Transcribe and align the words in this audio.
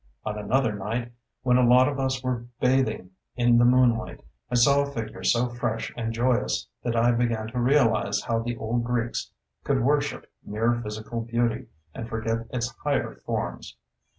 On 0.25 0.35
another 0.35 0.73
night, 0.73 1.11
when 1.43 1.57
a 1.57 1.63
lot 1.63 1.87
of 1.87 1.99
us 1.99 2.23
were 2.23 2.47
bathing 2.59 3.11
in 3.35 3.59
the 3.59 3.65
moonlight, 3.65 4.23
I 4.49 4.55
saw 4.55 4.81
a 4.81 4.91
figure 4.91 5.23
so 5.23 5.47
fresh 5.47 5.93
and 5.95 6.11
joyous 6.11 6.67
that 6.81 6.95
I 6.95 7.11
began 7.11 7.49
to 7.49 7.59
realize 7.59 8.21
how 8.23 8.39
the 8.39 8.57
old 8.57 8.83
Greeks 8.83 9.29
could 9.63 9.81
worship 9.83 10.25
mere 10.43 10.81
physical 10.81 11.21
beauty 11.21 11.67
and 11.93 12.09
forget 12.09 12.47
its 12.49 12.69
higher 12.83 13.13
forms. 13.27 13.77